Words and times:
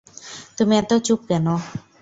তুমি 0.57 0.73
এত 0.77 0.91
চুপ 1.05 1.19
কেন? 1.29 1.45